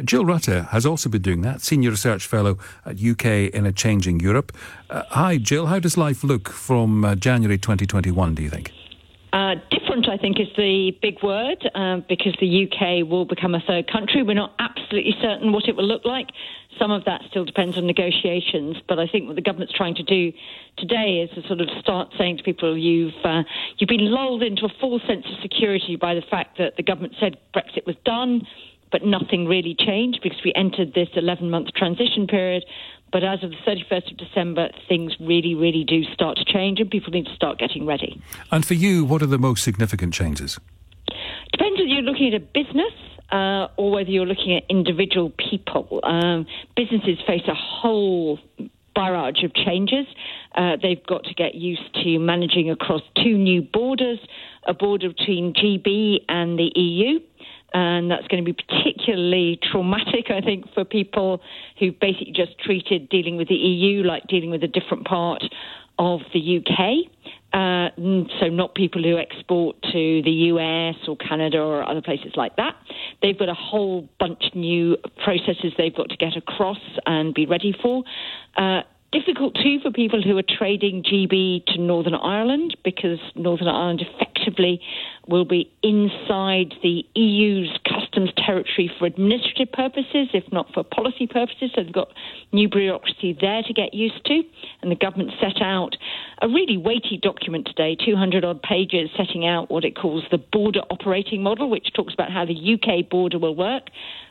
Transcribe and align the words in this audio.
Jill 0.00 0.24
Rutter 0.24 0.62
has 0.64 0.86
also 0.86 1.10
been 1.10 1.22
doing 1.22 1.42
that, 1.42 1.60
Senior 1.60 1.90
Research 1.90 2.26
Fellow 2.26 2.56
at 2.86 3.02
UK 3.02 3.52
in 3.52 3.66
a 3.66 3.72
Changing 3.72 4.20
Europe. 4.20 4.52
Uh, 4.88 5.02
hi, 5.10 5.36
Jill. 5.36 5.66
How 5.66 5.78
does 5.78 5.96
life 5.96 6.24
look 6.24 6.48
from 6.48 7.04
uh, 7.04 7.14
January 7.14 7.58
2021, 7.58 8.34
do 8.34 8.42
you 8.42 8.48
think? 8.48 8.72
Uh, 9.34 9.54
different, 9.70 10.08
I 10.08 10.18
think, 10.18 10.38
is 10.40 10.48
the 10.56 10.96
big 11.00 11.22
word 11.22 11.66
uh, 11.74 12.00
because 12.08 12.34
the 12.40 12.68
UK 12.68 13.08
will 13.08 13.24
become 13.24 13.54
a 13.54 13.60
third 13.60 13.90
country. 13.90 14.22
We're 14.22 14.34
not 14.34 14.54
absolutely 14.58 15.14
certain 15.22 15.52
what 15.52 15.68
it 15.68 15.76
will 15.76 15.86
look 15.86 16.04
like. 16.04 16.28
Some 16.78 16.90
of 16.90 17.04
that 17.04 17.22
still 17.30 17.44
depends 17.44 17.78
on 17.78 17.86
negotiations, 17.86 18.76
but 18.88 18.98
I 18.98 19.06
think 19.06 19.26
what 19.26 19.36
the 19.36 19.42
government's 19.42 19.74
trying 19.74 19.94
to 19.96 20.02
do 20.02 20.32
today 20.76 21.20
is 21.20 21.30
to 21.34 21.46
sort 21.46 21.60
of 21.60 21.68
start 21.80 22.12
saying 22.18 22.38
to 22.38 22.42
people, 22.42 22.76
you've 22.76 23.14
uh, 23.24 23.42
you've 23.78 23.88
been 23.88 24.10
lulled 24.10 24.42
into 24.42 24.64
a 24.64 24.72
false 24.80 25.02
sense 25.06 25.24
of 25.26 25.40
security 25.40 25.96
by 25.96 26.14
the 26.14 26.22
fact 26.30 26.58
that 26.58 26.76
the 26.76 26.82
government 26.82 27.14
said 27.20 27.36
Brexit 27.54 27.86
was 27.86 27.96
done 28.04 28.46
but 28.92 29.04
nothing 29.04 29.48
really 29.48 29.74
changed 29.74 30.20
because 30.22 30.38
we 30.44 30.52
entered 30.54 30.94
this 30.94 31.08
11 31.16 31.50
month 31.50 31.68
transition 31.74 32.26
period. 32.26 32.64
But 33.10 33.24
as 33.24 33.42
of 33.42 33.50
the 33.50 33.56
31st 33.66 34.12
of 34.12 34.16
December, 34.16 34.70
things 34.88 35.14
really, 35.20 35.54
really 35.54 35.84
do 35.84 36.04
start 36.04 36.38
to 36.38 36.44
change 36.44 36.78
and 36.80 36.90
people 36.90 37.12
need 37.12 37.26
to 37.26 37.34
start 37.34 37.58
getting 37.58 37.84
ready. 37.84 38.22
And 38.50 38.64
for 38.64 38.74
you, 38.74 39.04
what 39.04 39.22
are 39.22 39.26
the 39.26 39.38
most 39.38 39.64
significant 39.64 40.14
changes? 40.14 40.58
Depends 41.52 41.78
whether 41.78 41.88
you're 41.88 42.02
looking 42.02 42.28
at 42.28 42.34
a 42.34 42.40
business 42.40 42.92
uh, 43.30 43.68
or 43.76 43.90
whether 43.90 44.10
you're 44.10 44.26
looking 44.26 44.56
at 44.56 44.64
individual 44.68 45.30
people. 45.30 46.00
Um, 46.04 46.46
businesses 46.76 47.18
face 47.26 47.42
a 47.48 47.54
whole 47.54 48.38
barrage 48.94 49.42
of 49.42 49.54
changes. 49.54 50.06
Uh, 50.54 50.76
they've 50.82 51.04
got 51.06 51.24
to 51.24 51.34
get 51.34 51.54
used 51.54 51.94
to 52.02 52.18
managing 52.18 52.70
across 52.70 53.02
two 53.22 53.36
new 53.36 53.62
borders, 53.62 54.18
a 54.66 54.74
border 54.74 55.08
between 55.08 55.54
GB 55.54 56.24
and 56.28 56.58
the 56.58 56.70
EU 56.78 57.20
and 57.74 58.10
that's 58.10 58.26
going 58.28 58.44
to 58.44 58.52
be 58.52 58.56
particularly 58.68 59.58
traumatic, 59.70 60.30
I 60.30 60.40
think, 60.40 60.66
for 60.74 60.84
people 60.84 61.40
who 61.78 61.92
basically 61.92 62.32
just 62.34 62.58
treated 62.58 63.08
dealing 63.08 63.36
with 63.36 63.48
the 63.48 63.54
EU 63.54 64.02
like 64.02 64.26
dealing 64.26 64.50
with 64.50 64.62
a 64.62 64.68
different 64.68 65.06
part 65.06 65.42
of 65.98 66.20
the 66.32 66.58
UK. 66.58 67.08
Uh, 67.52 67.90
so 68.40 68.48
not 68.48 68.74
people 68.74 69.02
who 69.02 69.18
export 69.18 69.76
to 69.82 70.22
the 70.22 70.30
US 70.52 70.96
or 71.06 71.16
Canada 71.16 71.58
or 71.58 71.86
other 71.86 72.00
places 72.00 72.32
like 72.34 72.56
that. 72.56 72.74
They've 73.20 73.38
got 73.38 73.50
a 73.50 73.54
whole 73.54 74.08
bunch 74.18 74.42
of 74.46 74.54
new 74.54 74.96
processes 75.22 75.72
they've 75.76 75.94
got 75.94 76.08
to 76.08 76.16
get 76.16 76.36
across 76.36 76.80
and 77.04 77.34
be 77.34 77.44
ready 77.44 77.74
for. 77.82 78.04
Uh, 78.56 78.82
difficult 79.12 79.54
too 79.54 79.78
for 79.82 79.90
people 79.90 80.22
who 80.22 80.36
are 80.38 80.42
trading 80.42 81.02
GB 81.02 81.66
to 81.66 81.78
Northern 81.78 82.14
Ireland 82.14 82.76
because 82.82 83.18
Northern 83.34 83.68
Ireland 83.68 84.00
effectively 84.42 84.80
will 85.28 85.44
be 85.44 85.70
inside 85.82 86.74
the 86.82 87.04
EU's 87.14 87.70
customs 87.88 88.30
territory 88.36 88.90
for 88.98 89.06
administrative 89.06 89.72
purposes, 89.72 90.28
if 90.34 90.44
not 90.52 90.72
for 90.74 90.82
policy 90.82 91.26
purposes. 91.26 91.70
So 91.74 91.82
they've 91.82 91.92
got 91.92 92.08
new 92.52 92.68
bureaucracy 92.68 93.36
there 93.40 93.62
to 93.62 93.72
get 93.72 93.94
used 93.94 94.24
to. 94.26 94.42
And 94.82 94.90
the 94.90 94.96
government 94.96 95.30
set 95.40 95.62
out 95.62 95.96
a 96.40 96.48
really 96.48 96.76
weighty 96.76 97.18
document 97.22 97.66
today, 97.66 97.96
200 98.04 98.44
odd 98.44 98.62
pages, 98.62 99.10
setting 99.16 99.46
out 99.46 99.70
what 99.70 99.84
it 99.84 99.96
calls 99.96 100.24
the 100.30 100.38
border 100.38 100.80
operating 100.90 101.42
model, 101.42 101.70
which 101.70 101.92
talks 101.94 102.12
about 102.12 102.32
how 102.32 102.44
the 102.44 102.74
UK 102.74 103.08
border 103.08 103.38
will 103.38 103.54
work. 103.54 103.84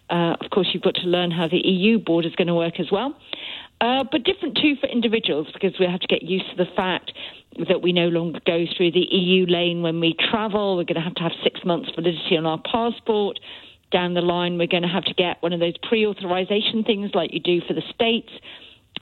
Uh, 0.10 0.36
of 0.42 0.50
course, 0.52 0.68
you've 0.74 0.84
got 0.84 0.96
to 0.96 1.08
learn 1.08 1.32
how 1.32 1.48
the 1.48 1.66
EU 1.66 1.98
border 1.98 2.28
is 2.28 2.36
going 2.36 2.50
to 2.50 2.56
work 2.56 2.80
as 2.80 2.92
well. 2.92 3.16
Uh, 3.80 4.04
but 4.12 4.24
different 4.24 4.56
too 4.58 4.76
for 4.80 4.88
individuals 4.88 5.48
because 5.54 5.74
we 5.80 5.88
have 5.88 6.00
to 6.00 6.08
get 6.08 6.22
used 6.22 6.46
to 6.52 6.56
the 6.56 6.70
fact 6.76 7.11
that 7.70 7.82
we 7.82 7.94
no 7.94 8.08
longer 8.08 8.40
go 8.46 8.66
through 8.76 8.92
the 8.92 9.06
EU 9.10 9.46
lane 9.48 9.82
when 9.82 10.00
we 10.00 10.16
travel. 10.30 10.78
We're 10.78 10.84
going 10.84 10.96
to 10.96 11.02
have 11.02 11.16
to 11.16 11.24
have 11.24 11.32
six 11.44 11.60
months 11.66 11.90
validity 11.96 12.38
on 12.38 12.46
our 12.46 12.60
passport. 12.60 13.40
Down 13.92 14.14
the 14.14 14.22
line, 14.22 14.58
we're 14.58 14.68
going 14.68 14.84
to 14.84 14.90
have 14.90 15.06
to 15.06 15.14
get 15.14 15.42
one 15.42 15.54
of 15.54 15.60
those 15.60 15.76
pre 15.84 16.06
authorization 16.06 16.84
things 16.84 17.12
like 17.14 17.34
you 17.34 17.40
do 17.40 17.62
for 17.68 17.74
the 17.74 17.84
states. 17.94 18.30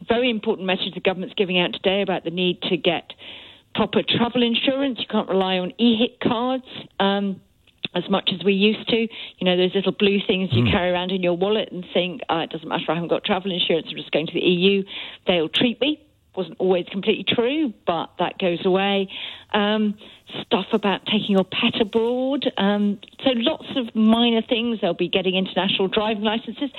Very 0.08 0.30
important 0.30 0.66
message 0.66 0.94
the 0.94 1.02
government's 1.02 1.36
giving 1.36 1.60
out 1.60 1.74
today 1.74 2.02
about 2.02 2.24
the 2.24 2.32
need 2.32 2.62
to 2.64 2.78
get 2.78 3.14
proper 3.76 4.02
travel 4.02 4.42
insurance. 4.42 5.00
You 5.00 5.06
can't 5.10 5.30
rely 5.30 5.58
on 5.58 5.74
EHIC 5.80 6.20
cards. 6.24 6.66
Um, 7.00 7.42
as 7.96 8.04
much 8.10 8.30
as 8.34 8.44
we 8.44 8.54
used 8.54 8.88
to. 8.90 8.98
You 8.98 9.46
know, 9.46 9.58
those 9.58 9.74
little 9.74 9.92
blue 9.92 10.20
things 10.26 10.50
you 10.52 10.64
mm. 10.64 10.72
carry 10.72 10.92
around 10.92 11.12
in 11.12 11.24
your 11.24 11.36
wallet 11.36 11.70
and 11.72 11.86
think, 11.94 12.22
oh, 12.30 12.40
it 12.40 12.50
doesn't 12.50 12.68
matter, 12.68 12.86
I 12.90 12.96
haven't 12.96 13.10
got 13.10 13.24
travel 13.24 13.52
insurance, 13.52 13.88
I'm 13.90 13.98
just 13.98 14.12
going 14.12 14.28
to 14.28 14.34
the 14.34 14.40
EU, 14.42 14.84
they'll 15.28 15.50
treat 15.50 15.80
me. 15.82 16.00
Wasn't 16.40 16.56
always 16.58 16.86
completely 16.90 17.26
true, 17.28 17.74
but 17.86 18.12
that 18.18 18.40
goes 18.40 18.66
away. 18.66 19.10
Um, 19.54 19.96
stuff 20.42 20.68
about 20.72 21.06
taking 21.06 21.32
your 21.32 21.44
pet 21.44 21.82
abroad. 21.82 22.46
Um, 22.58 23.00
so 23.24 23.32
lots 23.34 23.66
of 23.76 23.94
minor 23.94 24.42
things. 24.42 24.80
They'll 24.82 24.94
be 24.94 25.10
getting 25.10 25.36
international 25.36 25.90
driving 25.90 26.24
licenses. 26.24 26.70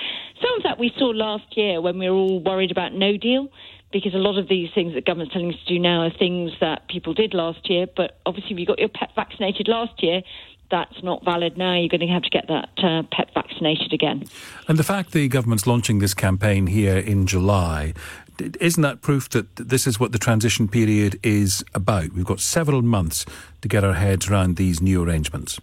Some 0.40 0.56
of 0.56 0.62
that 0.62 0.78
we 0.78 0.90
saw 0.96 1.08
last 1.08 1.56
year 1.56 1.82
when 1.82 1.98
we 1.98 2.08
were 2.08 2.16
all 2.16 2.40
worried 2.40 2.70
about 2.70 2.94
no 2.94 3.18
deal 3.18 3.48
because 3.92 4.14
a 4.14 4.18
lot 4.18 4.38
of 4.38 4.48
these 4.48 4.70
things 4.74 4.94
that 4.94 5.04
government's 5.04 5.32
telling 5.34 5.52
us 5.52 5.58
to 5.66 5.74
do 5.74 5.78
now 5.78 6.06
are 6.06 6.10
things 6.10 6.52
that 6.60 6.88
people 6.88 7.12
did 7.12 7.34
last 7.34 7.68
year. 7.68 7.86
But 7.94 8.18
obviously, 8.24 8.52
if 8.52 8.60
you 8.60 8.66
got 8.66 8.78
your 8.78 8.88
pet 8.88 9.10
vaccinated 9.14 9.68
last 9.68 10.02
year, 10.02 10.22
that's 10.70 11.02
not 11.02 11.24
valid 11.24 11.58
now. 11.58 11.74
You're 11.74 11.88
going 11.88 12.00
to 12.00 12.06
have 12.06 12.22
to 12.22 12.30
get 12.30 12.46
that 12.48 12.68
uh, 12.78 13.02
pet 13.10 13.30
vaccinated 13.34 13.92
again. 13.92 14.24
And 14.68 14.78
the 14.78 14.84
fact 14.84 15.12
the 15.12 15.28
government's 15.28 15.66
launching 15.66 15.98
this 15.98 16.14
campaign 16.14 16.68
here 16.68 16.96
in 16.96 17.26
July, 17.26 17.94
isn't 18.60 18.82
that 18.82 19.02
proof 19.02 19.28
that 19.30 19.54
this 19.56 19.86
is 19.86 20.00
what 20.00 20.12
the 20.12 20.18
transition 20.18 20.68
period 20.68 21.18
is 21.22 21.64
about? 21.74 22.12
We've 22.12 22.24
got 22.24 22.40
several 22.40 22.82
months 22.82 23.26
to 23.62 23.68
get 23.68 23.84
our 23.84 23.94
heads 23.94 24.28
around 24.28 24.56
these 24.56 24.80
new 24.80 25.02
arrangements. 25.02 25.60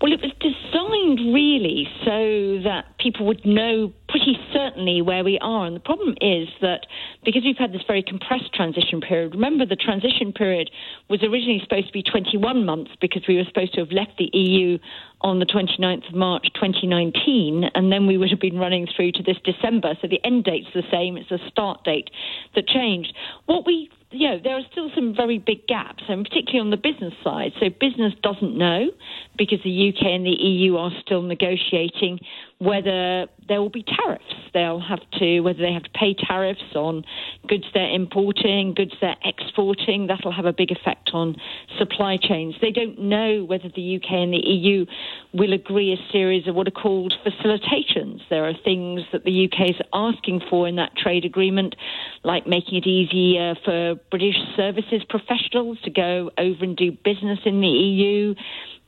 Well, 0.00 0.12
it 0.12 0.20
was 0.20 0.32
designed 0.40 1.34
really 1.34 1.88
so 2.04 2.60
that 2.64 2.98
people 2.98 3.26
would 3.26 3.44
know 3.44 3.92
pretty 4.14 4.38
certainly 4.52 5.02
where 5.02 5.24
we 5.24 5.40
are. 5.42 5.66
And 5.66 5.74
the 5.74 5.80
problem 5.80 6.14
is 6.20 6.46
that 6.60 6.86
because 7.24 7.42
we've 7.44 7.58
had 7.58 7.72
this 7.72 7.82
very 7.84 8.00
compressed 8.00 8.54
transition 8.54 9.00
period, 9.00 9.34
remember 9.34 9.66
the 9.66 9.74
transition 9.74 10.32
period 10.32 10.70
was 11.10 11.20
originally 11.24 11.58
supposed 11.60 11.88
to 11.88 11.92
be 11.92 12.04
21 12.04 12.64
months 12.64 12.92
because 13.00 13.22
we 13.26 13.34
were 13.34 13.44
supposed 13.44 13.74
to 13.74 13.80
have 13.80 13.90
left 13.90 14.12
the 14.18 14.30
EU 14.32 14.78
on 15.22 15.40
the 15.40 15.46
29th 15.46 16.08
of 16.08 16.14
March 16.14 16.46
2019, 16.54 17.64
and 17.74 17.90
then 17.90 18.06
we 18.06 18.16
would 18.16 18.30
have 18.30 18.38
been 18.38 18.56
running 18.56 18.86
through 18.94 19.10
to 19.10 19.22
this 19.24 19.38
December. 19.42 19.94
So 20.00 20.06
the 20.06 20.24
end 20.24 20.44
date's 20.44 20.68
the 20.74 20.84
same, 20.92 21.16
it's 21.16 21.30
the 21.30 21.40
start 21.48 21.82
date 21.82 22.10
that 22.54 22.68
changed. 22.68 23.12
What 23.46 23.66
we 23.66 23.90
you 24.14 24.28
know, 24.28 24.38
there 24.42 24.54
are 24.54 24.62
still 24.70 24.90
some 24.94 25.14
very 25.14 25.38
big 25.38 25.66
gaps, 25.66 26.04
and 26.08 26.24
particularly 26.24 26.60
on 26.60 26.70
the 26.70 26.76
business 26.76 27.12
side. 27.24 27.52
So 27.58 27.68
business 27.68 28.12
doesn't 28.22 28.56
know 28.56 28.90
because 29.36 29.58
the 29.64 29.88
UK 29.88 30.06
and 30.06 30.24
the 30.24 30.30
EU 30.30 30.76
are 30.76 30.92
still 31.04 31.22
negotiating 31.22 32.20
whether 32.58 33.26
there 33.48 33.60
will 33.60 33.70
be 33.70 33.82
tariffs. 33.84 34.24
They'll 34.52 34.80
have 34.80 35.00
to, 35.18 35.40
whether 35.40 35.58
they 35.58 35.72
have 35.72 35.82
to 35.82 35.90
pay 35.90 36.14
tariffs 36.14 36.74
on 36.74 37.04
goods 37.48 37.64
they're 37.74 37.92
importing, 37.92 38.74
goods 38.74 38.92
they're 39.00 39.16
exporting. 39.24 40.06
That'll 40.06 40.32
have 40.32 40.46
a 40.46 40.52
big 40.52 40.70
effect 40.70 41.10
on 41.12 41.36
supply 41.78 42.16
chains. 42.16 42.54
They 42.60 42.70
don't 42.70 42.98
know 43.00 43.44
whether 43.44 43.68
the 43.74 43.96
UK 43.96 44.10
and 44.12 44.32
the 44.32 44.38
EU 44.46 44.86
will 45.32 45.52
agree 45.52 45.92
a 45.92 46.12
series 46.12 46.46
of 46.46 46.54
what 46.54 46.68
are 46.68 46.70
called 46.70 47.14
facilitations. 47.26 48.20
There 48.30 48.48
are 48.48 48.54
things 48.64 49.02
that 49.12 49.24
the 49.24 49.48
UK 49.50 49.70
is 49.70 49.76
asking 49.92 50.42
for 50.48 50.68
in 50.68 50.76
that 50.76 50.96
trade 50.96 51.24
agreement, 51.24 51.74
like 52.22 52.46
making 52.46 52.78
it 52.78 52.86
easier 52.86 53.56
for 53.64 53.96
British 54.10 54.36
services 54.56 55.02
professionals 55.08 55.78
to 55.84 55.90
go 55.90 56.30
over 56.38 56.64
and 56.64 56.76
do 56.76 56.92
business 56.92 57.40
in 57.44 57.60
the 57.60 57.66
EU, 57.66 58.34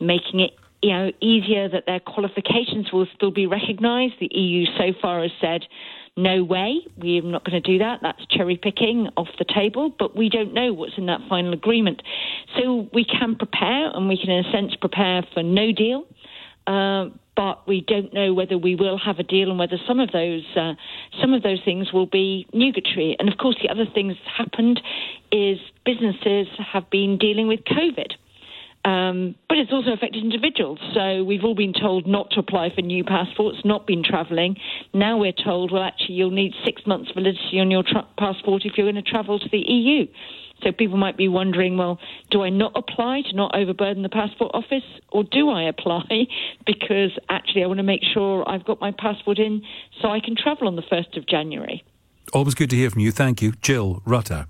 making 0.00 0.40
it 0.40 0.52
you 0.82 0.90
know, 0.90 1.12
easier 1.20 1.68
that 1.68 1.84
their 1.86 2.00
qualifications 2.00 2.92
will 2.92 3.06
still 3.14 3.30
be 3.30 3.46
recognised. 3.46 4.14
The 4.20 4.28
EU 4.30 4.66
so 4.76 4.92
far 5.00 5.22
has 5.22 5.30
said, 5.40 5.62
no 6.16 6.42
way, 6.42 6.78
we're 6.96 7.22
not 7.22 7.44
going 7.44 7.60
to 7.62 7.72
do 7.72 7.78
that. 7.78 8.00
That's 8.00 8.24
cherry 8.30 8.56
picking 8.56 9.08
off 9.16 9.28
the 9.38 9.44
table, 9.44 9.94
but 9.98 10.16
we 10.16 10.30
don't 10.30 10.54
know 10.54 10.72
what's 10.72 10.96
in 10.96 11.06
that 11.06 11.20
final 11.28 11.52
agreement. 11.52 12.02
So 12.56 12.88
we 12.94 13.04
can 13.04 13.36
prepare, 13.36 13.90
and 13.94 14.08
we 14.08 14.16
can, 14.18 14.30
in 14.30 14.46
a 14.46 14.50
sense, 14.50 14.74
prepare 14.76 15.26
for 15.34 15.42
no 15.42 15.72
deal. 15.72 16.06
Uh, 16.66 17.10
but 17.36 17.68
we 17.68 17.82
don't 17.86 18.14
know 18.14 18.32
whether 18.32 18.56
we 18.56 18.74
will 18.74 18.98
have 18.98 19.18
a 19.18 19.22
deal 19.22 19.50
and 19.50 19.58
whether 19.58 19.76
some 19.86 20.00
of 20.00 20.10
those 20.10 20.42
uh, 20.56 20.72
some 21.20 21.34
of 21.34 21.42
those 21.42 21.60
things 21.64 21.92
will 21.92 22.06
be 22.06 22.46
nugatory. 22.52 23.14
And 23.18 23.28
of 23.28 23.38
course, 23.38 23.56
the 23.62 23.68
other 23.68 23.84
thing 23.84 24.08
that's 24.08 24.20
happened 24.36 24.80
is 25.30 25.58
businesses 25.84 26.48
have 26.72 26.88
been 26.90 27.18
dealing 27.18 27.46
with 27.46 27.60
COVID. 27.64 28.12
Um, 28.86 29.34
but 29.48 29.58
it's 29.58 29.72
also 29.72 29.90
affected 29.90 30.22
individuals. 30.22 30.78
So 30.94 31.24
we've 31.24 31.42
all 31.42 31.56
been 31.56 31.72
told 31.72 32.06
not 32.06 32.30
to 32.30 32.38
apply 32.38 32.70
for 32.72 32.82
new 32.82 33.02
passports, 33.02 33.58
not 33.64 33.84
been 33.84 34.04
travelling. 34.04 34.56
Now 34.94 35.18
we're 35.18 35.32
told, 35.32 35.72
well, 35.72 35.82
actually, 35.82 36.14
you'll 36.14 36.30
need 36.30 36.52
six 36.64 36.82
months 36.86 37.10
validity 37.10 37.58
on 37.58 37.72
your 37.72 37.82
tra- 37.82 38.06
passport 38.16 38.62
if 38.64 38.74
you're 38.76 38.90
going 38.90 39.02
to 39.02 39.10
travel 39.10 39.40
to 39.40 39.48
the 39.50 39.58
EU. 39.58 40.06
So 40.62 40.70
people 40.70 40.98
might 40.98 41.16
be 41.16 41.26
wondering, 41.26 41.76
well, 41.76 41.98
do 42.30 42.42
I 42.42 42.50
not 42.50 42.72
apply 42.76 43.22
to 43.28 43.36
not 43.36 43.56
overburden 43.56 44.04
the 44.04 44.08
passport 44.08 44.52
office, 44.54 44.84
or 45.10 45.24
do 45.24 45.50
I 45.50 45.64
apply 45.64 46.04
because 46.66 47.10
actually 47.28 47.64
I 47.64 47.66
want 47.66 47.78
to 47.78 47.82
make 47.82 48.02
sure 48.14 48.48
I've 48.48 48.64
got 48.64 48.80
my 48.80 48.92
passport 48.92 49.40
in 49.40 49.62
so 50.00 50.08
I 50.08 50.20
can 50.20 50.36
travel 50.36 50.68
on 50.68 50.76
the 50.76 50.82
1st 50.82 51.18
of 51.18 51.26
January? 51.26 51.84
Always 52.32 52.54
good 52.54 52.70
to 52.70 52.76
hear 52.76 52.90
from 52.90 53.00
you. 53.00 53.10
Thank 53.10 53.42
you. 53.42 53.52
Jill 53.62 54.00
Rutter. 54.06 54.46